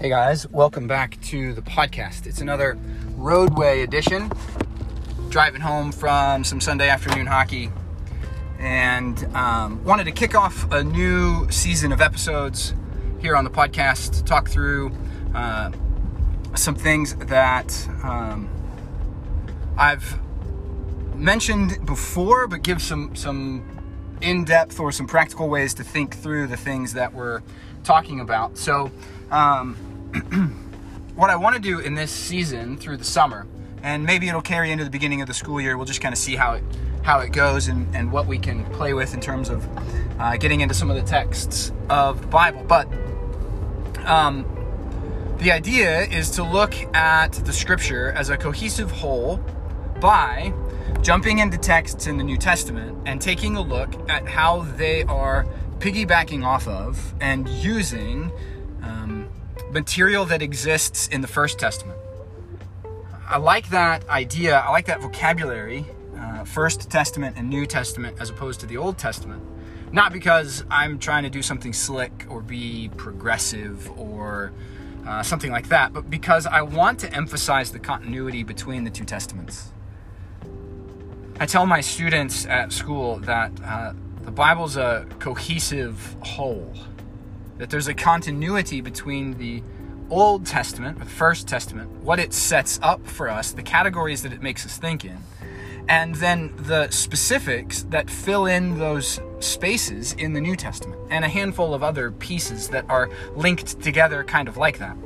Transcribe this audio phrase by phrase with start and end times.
[0.00, 2.28] Hey guys, welcome back to the podcast.
[2.28, 2.78] It's another
[3.16, 4.30] roadway edition.
[5.28, 7.72] Driving home from some Sunday afternoon hockey
[8.60, 12.74] and um, wanted to kick off a new season of episodes
[13.18, 14.92] here on the podcast, talk through
[15.34, 15.72] uh,
[16.54, 18.48] some things that um,
[19.76, 20.20] I've
[21.16, 23.64] mentioned before, but give some some
[24.20, 27.42] in-depth or some practical ways to think through the things that we're
[27.82, 28.56] talking about.
[28.56, 28.92] So.
[29.30, 29.76] Um,
[31.14, 33.46] what I want to do in this season through the summer,
[33.82, 35.76] and maybe it'll carry into the beginning of the school year.
[35.76, 36.64] We'll just kind of see how it
[37.02, 39.66] how it goes and, and what we can play with in terms of
[40.20, 42.64] uh, getting into some of the texts of the Bible.
[42.64, 42.86] But
[44.04, 44.44] um,
[45.38, 49.38] the idea is to look at the Scripture as a cohesive whole
[50.00, 50.52] by
[51.00, 55.46] jumping into texts in the New Testament and taking a look at how they are
[55.78, 58.32] piggybacking off of and using
[59.70, 61.98] material that exists in the First Testament.
[63.28, 65.84] I like that idea, I like that vocabulary,
[66.16, 69.42] uh, First Testament and New Testament, as opposed to the Old Testament.
[69.92, 74.52] Not because I'm trying to do something slick or be progressive or
[75.06, 79.04] uh, something like that, but because I want to emphasize the continuity between the two
[79.04, 79.72] testaments.
[81.40, 86.74] I tell my students at school that uh, the Bible's a cohesive whole
[87.58, 89.62] that there's a continuity between the
[90.10, 94.40] Old Testament, the First Testament, what it sets up for us, the categories that it
[94.40, 95.18] makes us think in,
[95.88, 101.28] and then the specifics that fill in those spaces in the New Testament, and a
[101.28, 104.96] handful of other pieces that are linked together, kind of like that.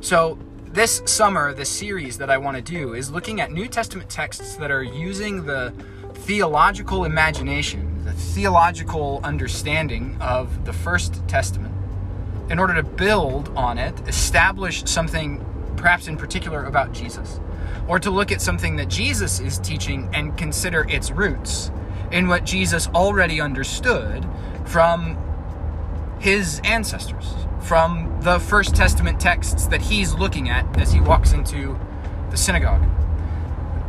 [0.00, 4.08] So, this summer, the series that I want to do is looking at New Testament
[4.08, 5.72] texts that are using the
[6.14, 11.71] theological imagination, the theological understanding of the First Testament
[12.50, 15.44] in order to build on it, establish something
[15.76, 17.40] perhaps in particular about Jesus,
[17.88, 21.70] or to look at something that Jesus is teaching and consider its roots
[22.10, 24.26] in what Jesus already understood
[24.64, 25.16] from
[26.20, 31.78] his ancestors, from the First Testament texts that he's looking at as he walks into
[32.30, 32.84] the synagogue.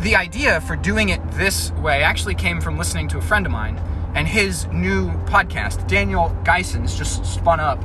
[0.00, 3.52] The idea for doing it this way actually came from listening to a friend of
[3.52, 3.76] mine
[4.14, 5.86] and his new podcast.
[5.86, 7.82] Daniel Geisen's just spun up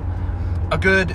[0.72, 1.12] a good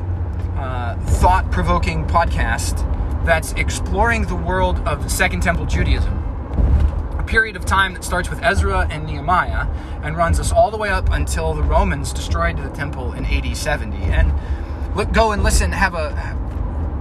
[0.57, 2.89] uh, thought provoking podcast
[3.25, 6.19] that's exploring the world of Second Temple Judaism.
[7.19, 9.67] A period of time that starts with Ezra and Nehemiah
[10.03, 13.57] and runs us all the way up until the Romans destroyed the temple in AD
[13.57, 13.97] 70.
[13.99, 14.33] And
[14.97, 16.11] look, go and listen, have a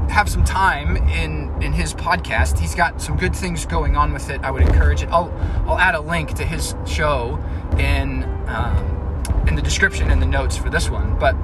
[0.10, 2.60] have some time in in his podcast.
[2.60, 4.42] He's got some good things going on with it.
[4.42, 5.10] I would encourage it.
[5.10, 5.32] I'll
[5.66, 7.40] I'll add a link to his show
[7.80, 11.18] in um, in the description and the notes for this one.
[11.18, 11.36] But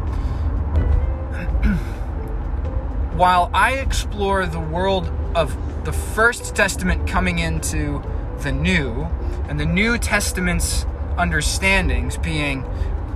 [3.16, 8.04] while I explore the world of the First Testament coming into
[8.40, 9.04] the New,
[9.50, 10.86] and the New Testament's
[11.18, 12.66] understandings being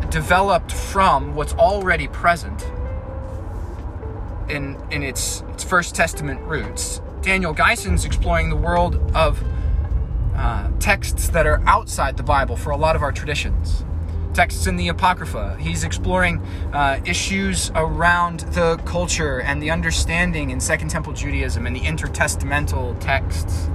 [0.10, 2.64] developed from what's already present
[4.50, 9.44] in, in its, its First Testament roots, Daniel Geisen's exploring the world of
[10.36, 13.86] uh, texts that are outside the Bible for a lot of our traditions
[14.34, 15.58] texts in the Apocrypha.
[15.60, 16.40] He's exploring
[16.74, 23.00] uh, issues around the culture and the understanding in Second Temple Judaism and the intertestamental
[23.00, 23.70] texts.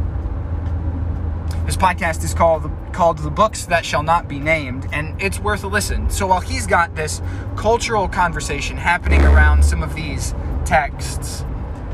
[1.67, 5.65] His podcast is called called The Books That Shall Not Be Named, and it's worth
[5.65, 6.09] a listen.
[6.09, 7.21] So while he's got this
[7.57, 10.35] cultural conversation happening around some of these
[10.65, 11.45] texts,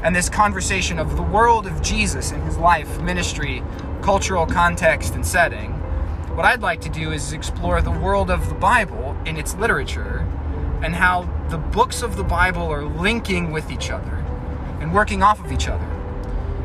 [0.04, 3.62] and this conversation of the world of Jesus and his life, ministry,
[4.02, 5.81] cultural context, and setting,
[6.34, 10.26] what I'd like to do is explore the world of the Bible in its literature
[10.82, 14.16] and how the books of the Bible are linking with each other
[14.80, 15.86] and working off of each other.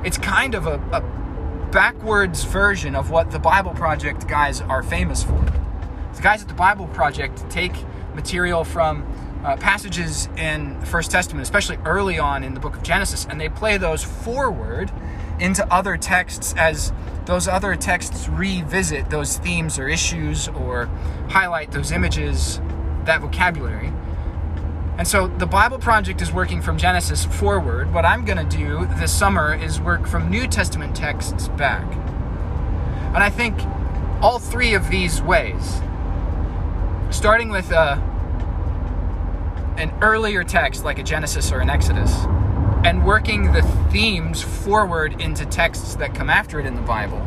[0.05, 1.01] It's kind of a, a
[1.71, 5.37] backwards version of what the Bible Project guys are famous for.
[6.15, 7.73] The guys at the Bible Project take
[8.15, 9.05] material from
[9.43, 13.39] uh, passages in the First Testament, especially early on in the book of Genesis, and
[13.39, 14.91] they play those forward
[15.39, 16.91] into other texts as
[17.25, 20.85] those other texts revisit those themes or issues or
[21.29, 22.59] highlight those images,
[23.05, 23.91] that vocabulary.
[24.97, 27.93] And so the Bible Project is working from Genesis forward.
[27.93, 31.85] What I'm going to do this summer is work from New Testament texts back.
[33.13, 33.59] And I think
[34.21, 35.81] all three of these ways,
[37.11, 37.99] starting with uh,
[39.77, 42.13] an earlier text like a Genesis or an Exodus,
[42.83, 47.25] and working the themes forward into texts that come after it in the Bible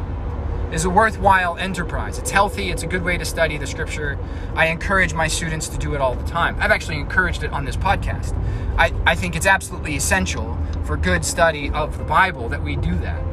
[0.72, 2.18] is a worthwhile enterprise.
[2.18, 4.18] It's healthy, it's a good way to study the scripture.
[4.54, 6.56] I encourage my students to do it all the time.
[6.60, 8.36] I've actually encouraged it on this podcast.
[8.78, 12.96] I, I think it's absolutely essential for good study of the Bible that we do
[12.98, 13.29] that.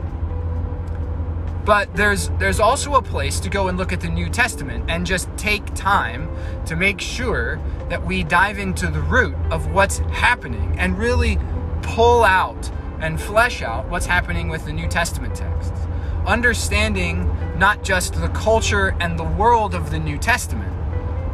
[1.67, 5.05] But there's there's also a place to go and look at the New Testament and
[5.05, 6.35] just take time
[6.65, 11.37] to make sure that we dive into the root of what's happening and really
[11.83, 15.87] pull out and flesh out what's happening with the New Testament texts
[16.27, 17.25] understanding
[17.57, 20.71] not just the culture and the world of the New Testament,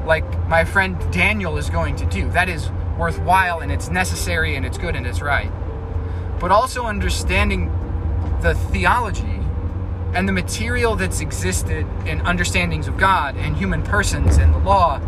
[0.06, 2.30] like my friend Daniel is going to do.
[2.30, 5.52] That is worthwhile and it's necessary and it's good and it's right.
[6.40, 7.72] But also understanding
[8.42, 9.40] the theology
[10.14, 15.00] and the material that's existed in understandings of God and human persons and the law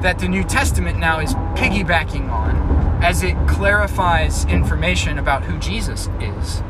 [0.00, 6.08] that the New Testament now is piggybacking on as it clarifies information about who Jesus
[6.20, 6.62] is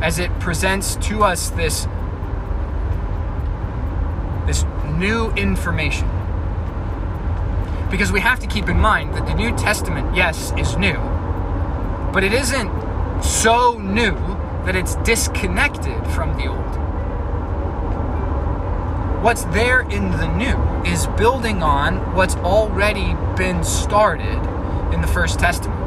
[0.00, 1.86] as it presents to us this
[4.46, 4.64] this
[4.98, 6.08] new information.
[7.90, 10.98] Because we have to keep in mind that the New Testament, yes, is new,
[12.12, 12.70] but it isn't
[13.22, 14.14] so new
[14.64, 16.84] that it's disconnected from the old.
[19.22, 24.38] What's there in the new is building on what's already been started
[24.92, 25.80] in the First Testament.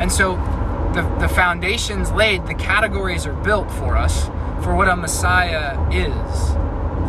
[0.00, 0.36] And so
[0.94, 4.26] the, the foundation's laid, the categories are built for us
[4.62, 6.50] for what a Messiah is,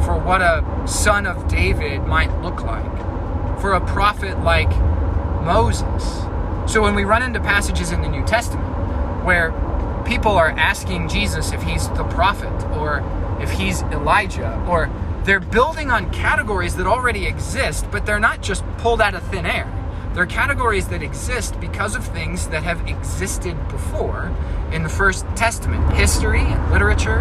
[0.06, 4.70] for what a son of David might look like, for a prophet like
[5.44, 6.22] Moses.
[6.72, 8.68] So when we run into passages in the New Testament
[9.26, 9.52] where
[10.08, 13.04] people are asking Jesus if he's the prophet or
[13.42, 14.90] if he's Elijah, or
[15.26, 19.46] they're building on categories that already exist, but they're not just pulled out of thin
[19.46, 19.72] air.
[20.14, 24.34] They're categories that exist because of things that have existed before
[24.72, 27.20] in the First Testament history and literature.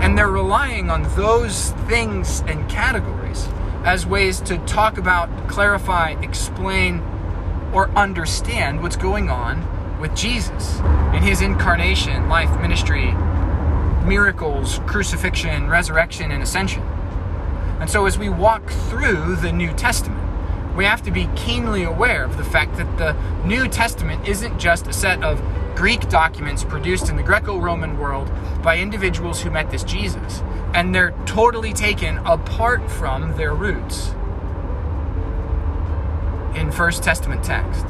[0.00, 3.46] And they're relying on those things and categories
[3.84, 7.00] as ways to talk about, clarify, explain,
[7.72, 10.78] or understand what's going on with Jesus
[11.14, 13.12] in his incarnation, life, ministry,
[14.06, 16.82] miracles, crucifixion, resurrection, and ascension.
[17.80, 20.22] And so as we walk through the New Testament,
[20.76, 23.14] we have to be keenly aware of the fact that the
[23.46, 25.42] New Testament isn't just a set of
[25.74, 28.30] Greek documents produced in the Greco Roman world
[28.62, 30.42] by individuals who met this Jesus,
[30.74, 34.14] and they're totally taken apart from their roots
[36.54, 37.84] in First Testament texts.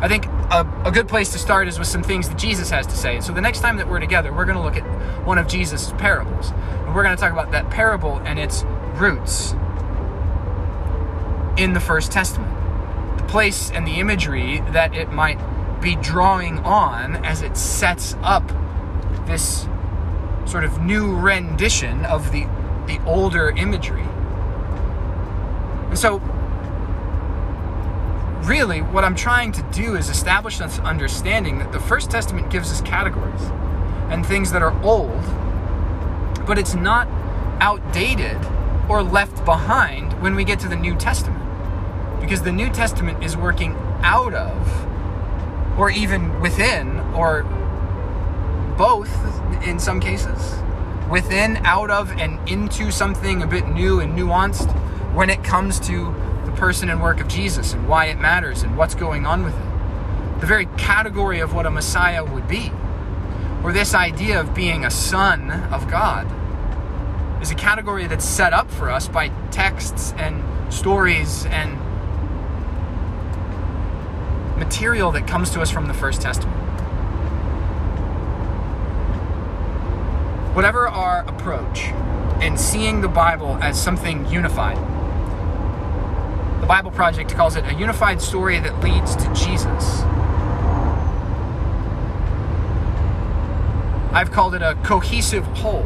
[0.00, 2.86] I think a, a, good place to start is with some things that Jesus has
[2.86, 3.20] to say.
[3.20, 5.92] So the next time that we're together, we're going to look at one of Jesus'
[5.92, 6.50] parables.
[6.50, 8.64] And we're going to talk about that parable and its
[8.94, 9.52] roots
[11.56, 12.52] in the First Testament.
[13.18, 15.38] The place and the imagery that it might
[15.80, 18.46] be drawing on as it sets up
[19.26, 19.66] this
[20.46, 22.46] sort of new rendition of the,
[22.86, 24.06] the older imagery.
[25.88, 26.20] And so,
[28.44, 32.70] really, what I'm trying to do is establish this understanding that the First Testament gives
[32.70, 33.40] us categories
[34.10, 35.22] and things that are old,
[36.46, 37.08] but it's not
[37.60, 38.38] outdated
[38.88, 41.42] or left behind when we get to the New Testament.
[42.20, 47.42] Because the New Testament is working out of, or even within, or
[48.76, 49.10] both
[49.66, 50.54] in some cases,
[51.10, 54.70] within, out of, and into something a bit new and nuanced
[55.14, 56.14] when it comes to
[56.56, 60.40] person and work of Jesus and why it matters and what's going on with it.
[60.40, 62.70] The very category of what a Messiah would be,
[63.62, 66.26] or this idea of being a son of God,
[67.42, 70.42] is a category that's set up for us by texts and
[70.72, 71.78] stories and
[74.58, 76.56] material that comes to us from the First Testament.
[80.54, 81.88] Whatever our approach
[82.40, 84.78] in seeing the Bible as something unified,
[86.64, 90.00] the Bible Project calls it a unified story that leads to Jesus.
[94.14, 95.82] I've called it a cohesive whole.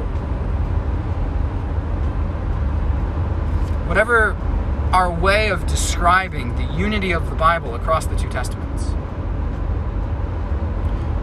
[3.88, 4.36] Whatever
[4.92, 8.84] our way of describing the unity of the Bible across the two Testaments.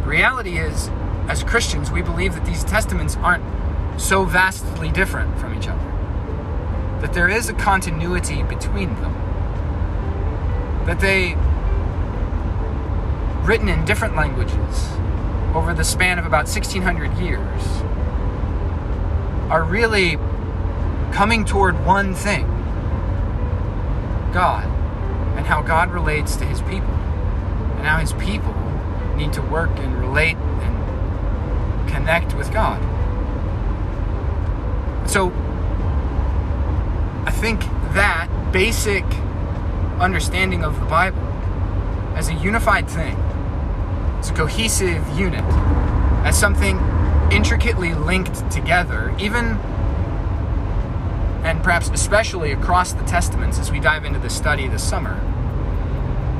[0.01, 0.89] The reality is,
[1.29, 3.45] as Christians, we believe that these testaments aren't
[4.01, 9.14] so vastly different from each other, that there is a continuity between them,
[10.85, 11.35] that they,
[13.45, 14.89] written in different languages
[15.55, 17.61] over the span of about 1600 years,
[19.49, 20.17] are really
[21.11, 22.45] coming toward one thing
[24.33, 24.65] God
[25.37, 26.93] and how God relates to his people
[27.77, 28.53] and how his people
[29.15, 32.81] need to work and relate and connect with God.
[35.09, 35.27] So
[37.25, 37.61] I think
[37.93, 39.05] that basic
[39.99, 41.21] understanding of the Bible
[42.15, 43.15] as a unified thing,
[44.19, 45.43] as a cohesive unit,
[46.25, 46.77] as something
[47.31, 49.57] intricately linked together, even
[51.43, 55.13] and perhaps especially across the Testaments as we dive into the study this summer.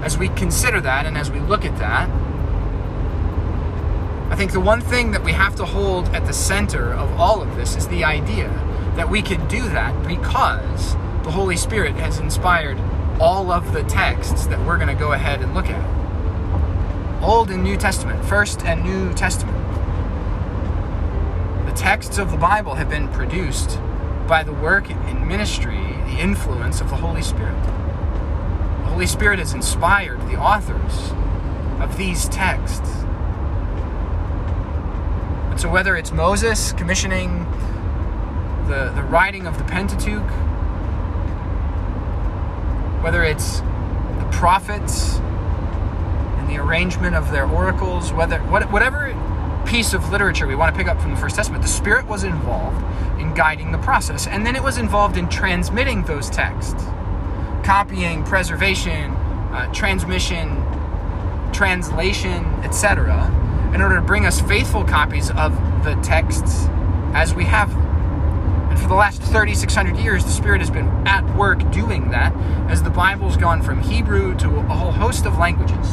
[0.02, 2.10] As we consider that and as we look at that,
[4.32, 7.42] I think the one thing that we have to hold at the center of all
[7.42, 8.50] of this is the idea
[8.96, 12.80] that we can do that because the Holy Spirit has inspired
[13.20, 17.24] all of the texts that we're going to go ahead and look at.
[17.24, 19.58] Old and New Testament, First and New Testament.
[21.66, 23.80] The texts of the Bible have been produced
[24.28, 27.62] by the work and ministry, the influence of the Holy Spirit.
[27.64, 31.12] The Holy Spirit has inspired the authors
[31.80, 32.90] of these texts.
[35.52, 37.46] And so, whether it's Moses commissioning
[38.68, 40.30] the, the writing of the Pentateuch,
[43.06, 45.18] whether it's the prophets
[46.40, 49.14] and the arrangement of their oracles, whether whatever
[49.68, 52.24] piece of literature we want to pick up from the First Testament, the Spirit was
[52.24, 52.84] involved
[53.22, 54.26] in guiding the process.
[54.26, 56.84] And then it was involved in transmitting those texts,
[57.64, 60.50] copying, preservation, uh, transmission,
[61.54, 63.28] translation, etc.,
[63.76, 66.66] in order to bring us faithful copies of the texts
[67.14, 67.85] as we have them.
[68.86, 72.36] For the last 3,600 years, the Spirit has been at work doing that
[72.70, 75.92] as the Bible's gone from Hebrew to a whole host of languages.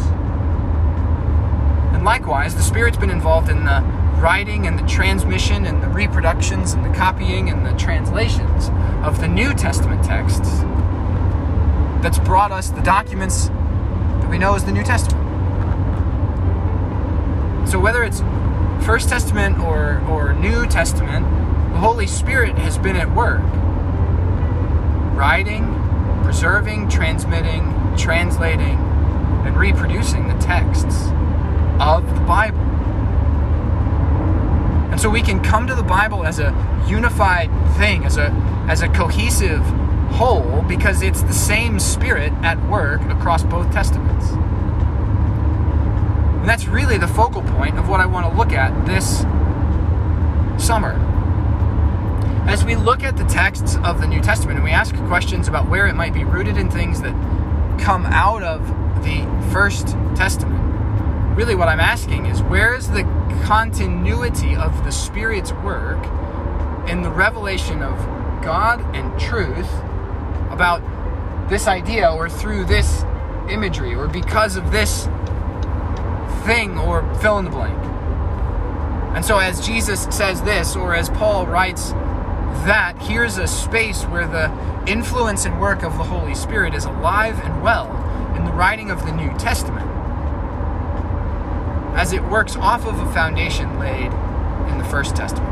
[1.94, 3.80] And likewise, the Spirit's been involved in the
[4.20, 8.68] writing and the transmission and the reproductions and the copying and the translations
[9.02, 10.50] of the New Testament texts
[12.02, 15.26] that's brought us the documents that we know as the New Testament.
[17.70, 18.20] So whether it's
[18.84, 21.41] First Testament or, or New Testament,
[21.72, 23.40] the Holy Spirit has been at work
[25.16, 25.72] writing,
[26.22, 28.78] preserving, transmitting, translating,
[29.46, 31.08] and reproducing the texts
[31.80, 32.58] of the Bible.
[34.90, 36.52] And so we can come to the Bible as a
[36.88, 38.30] unified thing, as a
[38.68, 39.62] as a cohesive
[40.12, 44.28] whole because it's the same spirit at work across both testaments.
[46.40, 49.20] And that's really the focal point of what I want to look at this
[50.64, 51.12] summer.
[52.46, 55.68] As we look at the texts of the New Testament and we ask questions about
[55.68, 57.12] where it might be rooted in things that
[57.80, 58.66] come out of
[59.04, 59.22] the
[59.52, 60.61] First Testament,
[61.37, 63.04] really what I'm asking is where is the
[63.44, 66.04] continuity of the Spirit's work
[66.88, 67.96] in the revelation of
[68.42, 69.72] God and truth
[70.50, 70.82] about
[71.49, 73.04] this idea or through this
[73.49, 75.04] imagery or because of this
[76.44, 77.78] thing or fill in the blank.
[79.14, 81.92] And so, as Jesus says this, or as Paul writes
[82.64, 84.50] that, here's a space where the
[84.90, 87.87] influence and work of the Holy Spirit is alive and well
[88.37, 89.88] in the writing of the New Testament
[91.94, 94.11] as it works off of a foundation laid
[94.71, 95.50] in the First Testament.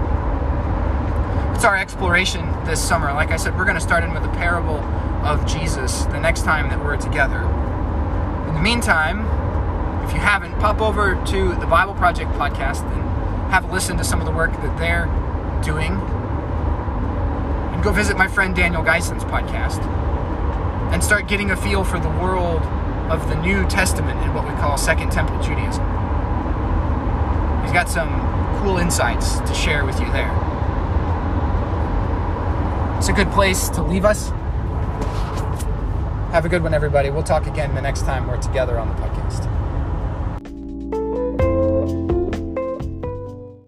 [1.54, 3.12] It's our exploration this summer.
[3.12, 4.78] Like I said, we're going to start in with the parable
[5.24, 7.40] of Jesus the next time that we're together.
[8.48, 9.20] In the meantime,
[10.06, 14.04] if you haven't, pop over to the Bible Project podcast and have a listen to
[14.04, 15.06] some of the work that they're
[15.62, 16.00] doing.
[17.82, 19.82] Go visit my friend Daniel Geisen's podcast
[20.92, 22.60] and start getting a feel for the world
[23.10, 25.82] of the New Testament and what we call Second Temple Judaism.
[27.62, 28.10] He's got some
[28.60, 30.30] cool insights to share with you there.
[32.98, 34.28] It's a good place to leave us.
[36.32, 37.08] Have a good one, everybody.
[37.08, 39.59] We'll talk again the next time we're together on the podcast.